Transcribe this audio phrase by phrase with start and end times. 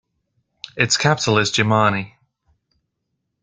[0.77, 2.15] Its capital is Jimani.